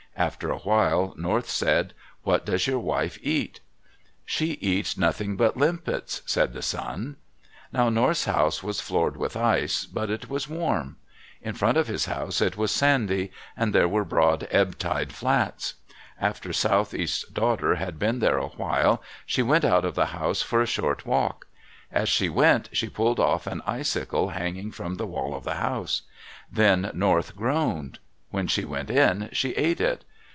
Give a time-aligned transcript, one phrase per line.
[0.17, 3.59] After a while, North said, "What does your wife eat?"
[4.25, 7.15] "She eats nothing but limpets," said the son.
[7.71, 10.97] Now North's house was floored with ice, but it was warm.
[11.41, 15.75] In front of his house it was sandy, and there were broad ebb tide flats.
[16.19, 20.61] After Southeast's daughter had been there a while, she went out of the house for
[20.61, 21.47] a short walk.
[21.91, 26.03] As she went, she pulled off an icicle hanging from the wall of the house.
[26.51, 27.99] Then North groaned.
[28.29, 30.05] When she went in, she ate it.